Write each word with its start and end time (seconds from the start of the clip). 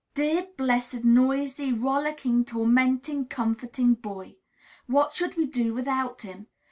Dear, 0.15 0.47
blessed, 0.57 1.03
noisy, 1.03 1.71
rollicking, 1.71 2.43
tormenting, 2.45 3.27
comforting 3.27 3.93
Boy! 3.93 4.37
What 4.87 5.13
should 5.13 5.35
we 5.37 5.45
do 5.45 5.75
without 5.75 6.21
him? 6.23 6.47